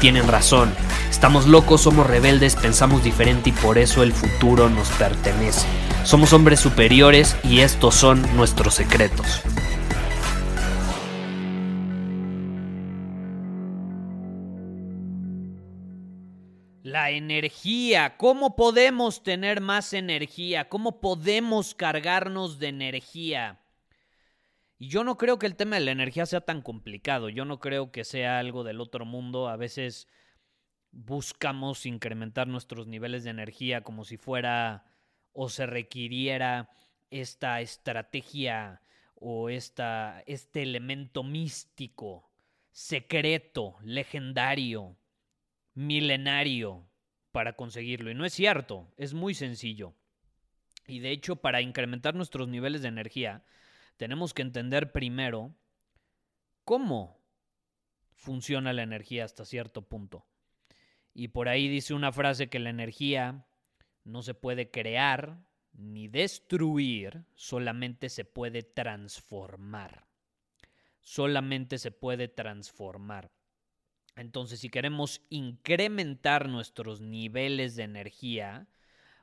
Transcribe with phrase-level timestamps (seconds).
[0.00, 0.72] tienen razón.
[1.10, 5.66] Estamos locos, somos rebeldes, pensamos diferente y por eso el futuro nos pertenece.
[6.04, 9.42] Somos hombres superiores y estos son nuestros secretos.
[16.82, 20.68] La energía, ¿cómo podemos tener más energía?
[20.68, 23.60] ¿Cómo podemos cargarnos de energía?
[24.80, 27.60] Y yo no creo que el tema de la energía sea tan complicado, yo no
[27.60, 30.08] creo que sea algo del otro mundo, a veces
[30.90, 34.86] buscamos incrementar nuestros niveles de energía como si fuera
[35.34, 36.70] o se requiriera
[37.10, 38.80] esta estrategia
[39.16, 42.30] o esta, este elemento místico,
[42.70, 44.96] secreto, legendario,
[45.74, 46.88] milenario
[47.32, 48.10] para conseguirlo.
[48.10, 49.92] Y no es cierto, es muy sencillo.
[50.86, 53.44] Y de hecho, para incrementar nuestros niveles de energía,
[54.00, 55.54] tenemos que entender primero
[56.64, 57.22] cómo
[58.14, 60.26] funciona la energía hasta cierto punto.
[61.12, 63.46] Y por ahí dice una frase que la energía
[64.04, 70.06] no se puede crear ni destruir, solamente se puede transformar.
[71.02, 73.30] Solamente se puede transformar.
[74.16, 78.66] Entonces, si queremos incrementar nuestros niveles de energía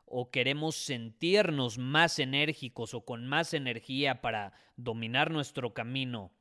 [0.08, 6.31] o queremos sentirnos más enérgicos o con más energía para dominar nuestro camino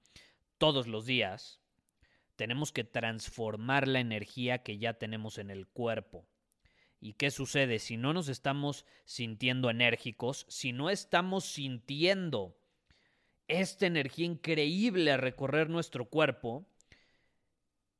[0.59, 1.61] todos los días,
[2.37, 6.29] tenemos que transformar la energía que ya tenemos en el cuerpo.
[7.01, 7.79] ¿Y qué sucede?
[7.79, 12.57] Si no nos estamos sintiendo enérgicos, si no estamos sintiendo
[13.49, 16.67] esta energía increíble a recorrer nuestro cuerpo,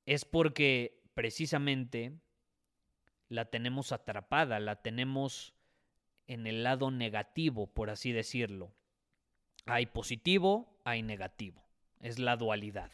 [0.07, 2.19] es porque precisamente
[3.29, 5.56] la tenemos atrapada, la tenemos
[6.27, 8.73] en el lado negativo, por así decirlo.
[9.67, 11.63] Hay positivo, hay negativo.
[12.01, 12.91] Es la dualidad.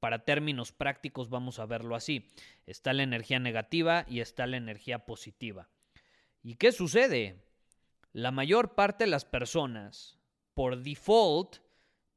[0.00, 2.26] Para términos prácticos vamos a verlo así.
[2.66, 5.68] Está la energía negativa y está la energía positiva.
[6.42, 7.44] ¿Y qué sucede?
[8.12, 10.18] La mayor parte de las personas,
[10.54, 11.58] por default,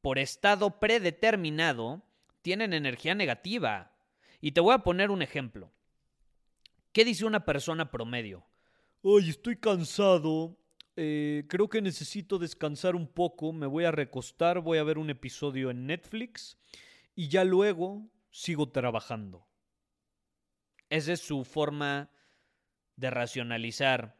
[0.02, 2.02] por estado predeterminado,
[2.42, 3.92] tienen energía negativa.
[4.40, 5.72] Y te voy a poner un ejemplo.
[6.94, 8.46] ¿Qué dice una persona promedio?
[9.06, 10.58] Ay, estoy cansado.
[10.96, 13.52] Eh, creo que necesito descansar un poco.
[13.52, 16.58] Me voy a recostar, voy a ver un episodio en Netflix
[17.14, 19.46] y ya luego sigo trabajando.
[20.90, 22.12] Esa es su forma
[22.96, 24.16] de racionalizar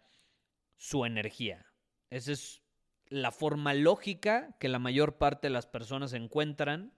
[0.76, 1.66] su energía.
[2.10, 2.62] Esa es
[3.08, 6.92] la forma lógica que la mayor parte de las personas encuentran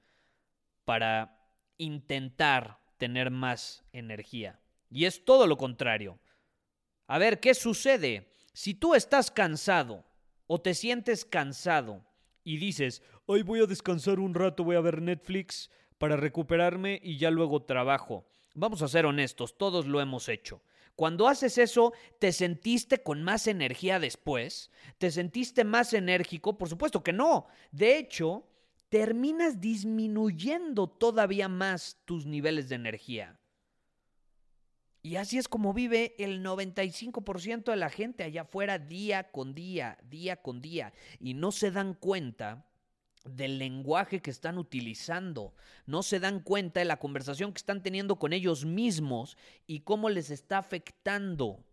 [0.86, 1.40] para
[1.78, 4.60] intentar tener más energía.
[4.90, 6.20] Y es todo lo contrario.
[7.08, 8.32] A ver, ¿qué sucede?
[8.54, 10.06] Si tú estás cansado
[10.48, 12.04] o te sientes cansado
[12.44, 17.18] y dices, hoy voy a descansar un rato, voy a ver Netflix, para recuperarme y
[17.18, 18.28] ya luego trabajo.
[18.54, 20.62] Vamos a ser honestos, todos lo hemos hecho.
[20.96, 24.72] Cuando haces eso, ¿te sentiste con más energía después?
[24.98, 26.58] ¿Te sentiste más enérgico?
[26.58, 27.48] Por supuesto que no.
[27.72, 28.48] De hecho,
[28.90, 33.40] terminas disminuyendo todavía más tus niveles de energía.
[35.06, 40.00] Y así es como vive el 95% de la gente allá afuera día con día,
[40.10, 40.94] día con día.
[41.20, 42.66] Y no se dan cuenta
[43.24, 45.54] del lenguaje que están utilizando.
[45.86, 49.38] No se dan cuenta de la conversación que están teniendo con ellos mismos
[49.68, 51.64] y cómo les está afectando,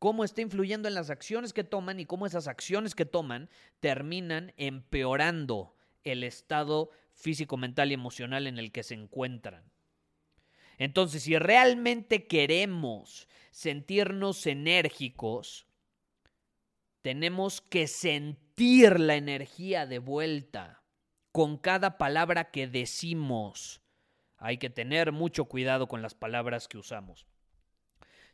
[0.00, 4.52] cómo está influyendo en las acciones que toman y cómo esas acciones que toman terminan
[4.56, 9.71] empeorando el estado físico, mental y emocional en el que se encuentran.
[10.82, 15.68] Entonces, si realmente queremos sentirnos enérgicos,
[17.02, 20.82] tenemos que sentir la energía de vuelta
[21.30, 23.80] con cada palabra que decimos.
[24.38, 27.28] Hay que tener mucho cuidado con las palabras que usamos.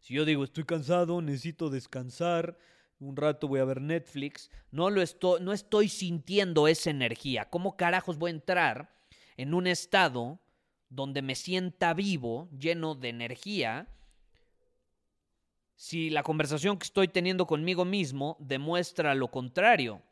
[0.00, 2.56] Si yo digo estoy cansado, necesito descansar,
[2.98, 7.50] un rato voy a ver Netflix, no lo estoy estoy sintiendo esa energía.
[7.50, 8.96] ¿Cómo carajos voy a entrar
[9.36, 10.40] en un estado
[10.90, 13.88] donde me sienta vivo, lleno de energía,
[15.76, 20.02] si la conversación que estoy teniendo conmigo mismo demuestra lo contrario.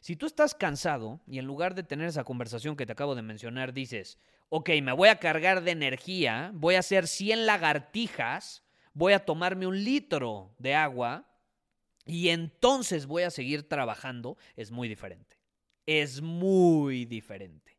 [0.00, 3.22] Si tú estás cansado y en lugar de tener esa conversación que te acabo de
[3.22, 8.64] mencionar dices, ok, me voy a cargar de energía, voy a hacer 100 lagartijas,
[8.94, 11.28] voy a tomarme un litro de agua
[12.04, 15.38] y entonces voy a seguir trabajando, es muy diferente.
[15.86, 17.71] Es muy diferente.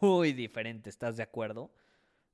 [0.00, 1.72] Muy diferente, ¿estás de acuerdo?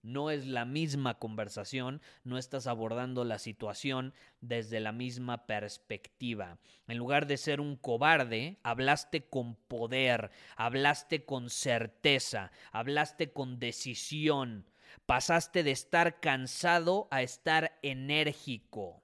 [0.02, 4.12] No es la misma conversación, no estás abordando la situación
[4.42, 6.58] desde la misma perspectiva.
[6.88, 14.66] En lugar de ser un cobarde, hablaste con poder, hablaste con certeza, hablaste con decisión,
[15.06, 19.02] pasaste de estar cansado a estar enérgico.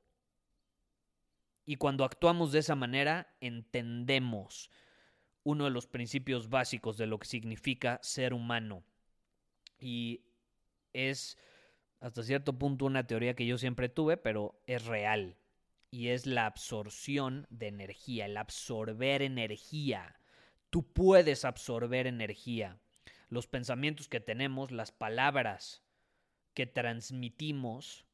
[1.65, 4.71] Y cuando actuamos de esa manera, entendemos
[5.45, 8.83] uno de los principios básicos de lo que significa ser humano.
[9.79, 10.25] Y
[10.93, 11.39] es
[12.01, 15.37] hasta cierto punto una teoría que yo siempre tuve, pero es real.
[15.91, 20.19] Y es la absorción de energía, el absorber energía.
[20.71, 22.81] Tú puedes absorber energía.
[23.29, 25.83] Los pensamientos que tenemos, las palabras
[26.55, 28.07] que transmitimos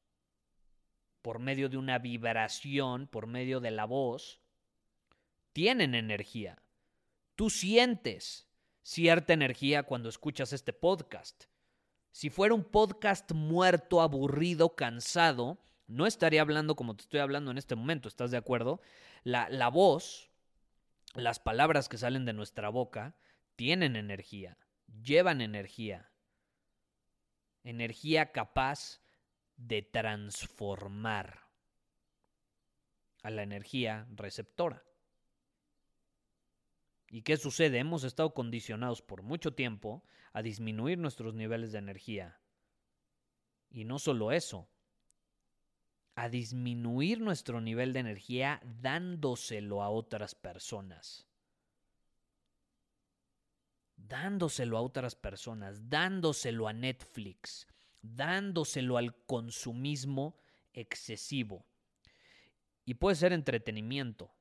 [1.22, 4.40] por medio de una vibración, por medio de la voz,
[5.52, 6.62] tienen energía.
[7.40, 8.46] Tú sientes
[8.82, 11.44] cierta energía cuando escuchas este podcast.
[12.12, 17.56] Si fuera un podcast muerto, aburrido, cansado, no estaría hablando como te estoy hablando en
[17.56, 18.82] este momento, ¿estás de acuerdo?
[19.25, 20.28] La, la voz,
[21.14, 23.16] las palabras que salen de nuestra boca,
[23.56, 24.58] tienen energía,
[25.02, 26.10] llevan energía.
[27.64, 29.00] Energía capaz
[29.56, 31.40] de transformar
[33.22, 34.84] a la energía receptora.
[37.10, 37.78] ¿Y qué sucede?
[37.78, 42.40] Hemos estado condicionados por mucho tiempo a disminuir nuestros niveles de energía.
[43.68, 44.68] Y no solo eso,
[46.14, 51.26] a disminuir nuestro nivel de energía dándoselo a otras personas.
[53.96, 57.66] Dándoselo a otras personas, dándoselo a Netflix,
[58.02, 60.38] dándoselo al consumismo
[60.72, 61.66] excesivo.
[62.84, 64.32] Y puede ser entretenimiento,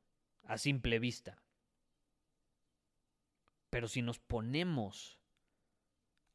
[0.43, 1.41] a simple vista.
[3.69, 5.19] Pero si nos ponemos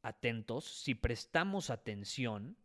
[0.01, 2.57] atentos, si prestamos atención,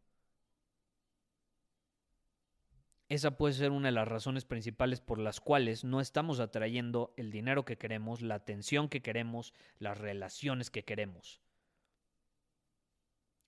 [3.09, 7.33] esa puede ser una de las razones principales por las cuales no estamos atrayendo el
[7.33, 11.41] dinero que queremos, la atención que queremos, las relaciones que queremos.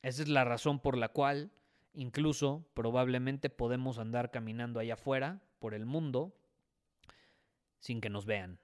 [0.02, 1.52] Esa es la razón por la cual
[1.94, 6.34] incluso probablemente podemos andar caminando allá afuera por el mundo
[7.78, 8.58] sin que nos vean.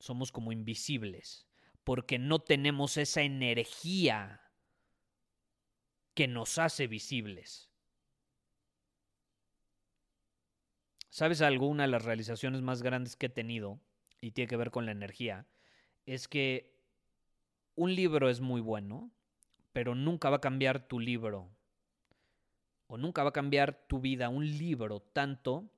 [0.00, 1.46] Somos como invisibles
[1.84, 4.40] porque no tenemos esa energía
[6.14, 7.70] que nos hace visibles.
[11.10, 13.78] ¿Sabes alguna de las realizaciones más grandes que he tenido,
[14.20, 15.46] y tiene que ver con la energía,
[16.06, 16.74] es que
[17.76, 19.10] un libro es muy bueno,
[19.72, 21.50] pero nunca va a cambiar tu libro,
[22.86, 25.70] o nunca va a cambiar tu vida un libro tanto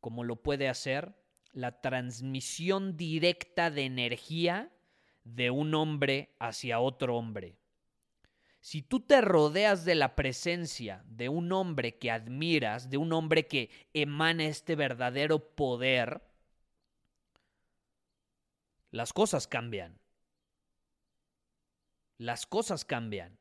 [0.00, 1.14] como lo puede hacer
[1.52, 4.70] la transmisión directa de energía
[5.34, 7.56] de un hombre hacia otro hombre.
[8.60, 13.46] Si tú te rodeas de la presencia de un hombre que admiras, de un hombre
[13.46, 16.22] que emana este verdadero poder,
[18.90, 19.98] las cosas cambian.
[22.16, 23.38] Las cosas cambian.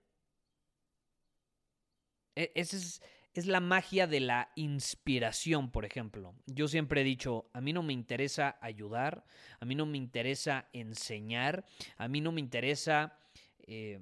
[2.36, 3.02] E, esa es,
[3.40, 6.34] es, la magia de la inspiración, por ejemplo.
[6.46, 9.26] Yo siempre he dicho, a mí no me interesa ayudar,
[9.60, 11.66] a mí no me interesa enseñar,
[11.98, 13.18] a mí no me interesa...
[13.60, 14.00] Eh,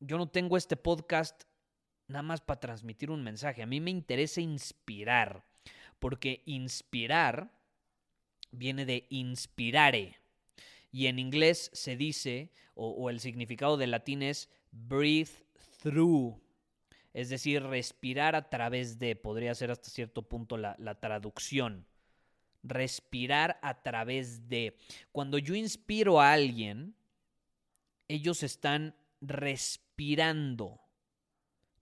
[0.00, 1.42] yo no tengo este podcast
[2.06, 3.62] nada más para transmitir un mensaje.
[3.62, 5.44] A mí me interesa inspirar,
[5.98, 7.52] porque inspirar
[8.50, 10.16] viene de inspirare.
[10.90, 15.44] Y en inglés se dice, o, el significado del latín es breathe
[15.82, 16.40] through.
[17.12, 21.86] Es decir, respirar a través de, podría ser hasta cierto punto la, la traducción.
[22.62, 24.76] Respirar a través de.
[25.12, 26.94] Cuando yo inspiro a alguien,
[28.08, 30.80] ellos están respirando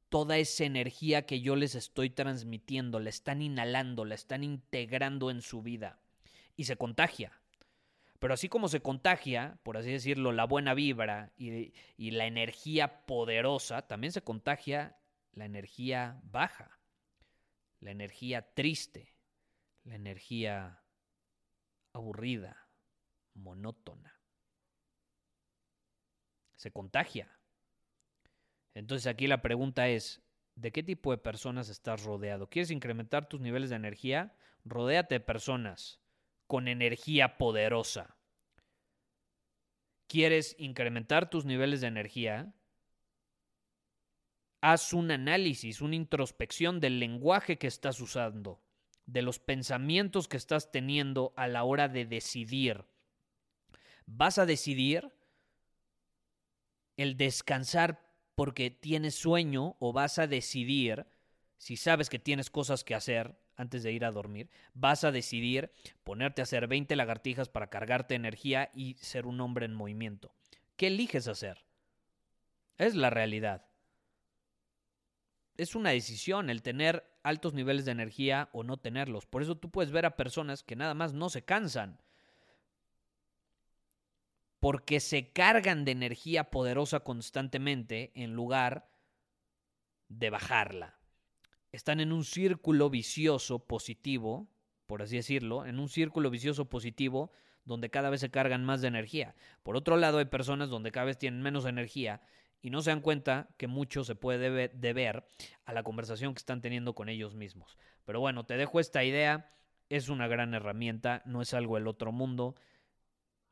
[0.08, 5.42] toda esa energía que yo les estoy transmitiendo, la están inhalando, la están integrando en
[5.42, 5.98] su vida
[6.56, 7.32] y se contagia.
[8.18, 13.04] Pero así como se contagia, por así decirlo, la buena vibra y, y la energía
[13.04, 14.96] poderosa, también se contagia
[15.36, 16.80] la energía baja,
[17.78, 19.14] la energía triste,
[19.84, 20.82] la energía
[21.92, 22.68] aburrida,
[23.34, 24.16] monótona
[26.56, 27.30] se contagia.
[28.74, 30.22] Entonces aquí la pregunta es,
[30.56, 32.48] de qué tipo de personas estás rodeado.
[32.48, 34.34] ¿Quieres incrementar tus niveles de energía?
[34.64, 36.00] Rodéate de personas
[36.46, 38.16] con energía poderosa.
[40.08, 42.54] ¿Quieres incrementar tus niveles de energía?
[44.60, 48.60] Haz un análisis, una introspección del lenguaje que estás usando,
[49.06, 52.84] de los pensamientos que estás teniendo a la hora de decidir.
[54.06, 55.12] ¿Vas a decidir
[56.96, 61.06] el descansar porque tienes sueño o vas a decidir,
[61.58, 65.72] si sabes que tienes cosas que hacer antes de ir a dormir, vas a decidir
[66.04, 70.34] ponerte a hacer 20 lagartijas para cargarte energía y ser un hombre en movimiento.
[70.76, 71.64] ¿Qué eliges hacer?
[72.76, 73.66] Es la realidad.
[75.56, 79.26] Es una decisión el tener altos niveles de energía o no tenerlos.
[79.26, 81.98] Por eso tú puedes ver a personas que nada más no se cansan
[84.60, 88.88] porque se cargan de energía poderosa constantemente en lugar
[90.08, 90.98] de bajarla.
[91.72, 94.48] Están en un círculo vicioso positivo,
[94.86, 97.30] por así decirlo, en un círculo vicioso positivo
[97.64, 99.34] donde cada vez se cargan más de energía.
[99.62, 102.22] Por otro lado, hay personas donde cada vez tienen menos energía
[102.62, 105.26] y no se dan cuenta que mucho se puede deber
[105.64, 107.78] a la conversación que están teniendo con ellos mismos.
[108.04, 109.50] Pero bueno, te dejo esta idea,
[109.88, 112.56] es una gran herramienta, no es algo del otro mundo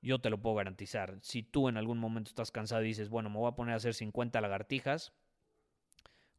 [0.04, 1.18] yo te lo puedo garantizar.
[1.22, 3.78] Si tú en algún momento estás cansado y dices, bueno, me voy a poner a
[3.78, 5.14] hacer 50 lagartijas,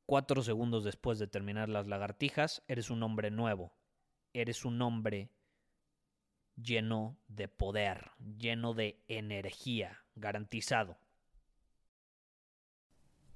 [0.06, 3.74] cuatro segundos después de terminar las lagartijas, eres un hombre nuevo.
[4.34, 5.32] Eres un hombre
[6.56, 11.00] lleno de poder, lleno de energía, garantizado.